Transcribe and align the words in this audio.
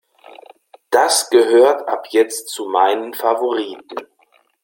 Das 0.89 1.29
gehört 1.29 1.87
ab 1.87 2.07
jetzt 2.09 2.49
zu 2.49 2.65
meinen 2.69 3.13
Favoriten. 3.13 4.07